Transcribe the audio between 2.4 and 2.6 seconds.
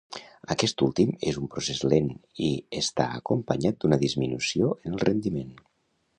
i